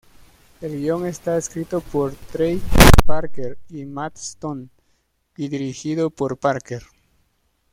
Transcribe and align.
El 0.61 0.75
guion 0.81 1.05
está 1.05 1.37
escrito 1.37 1.79
por 1.79 2.15
Trey 2.15 2.59
Parker 3.05 3.59
y 3.69 3.85
Matt 3.85 4.17
Stone, 4.17 4.67
y 5.37 5.47
dirigido 5.47 6.09
por 6.09 6.37
Parker. 6.39 6.81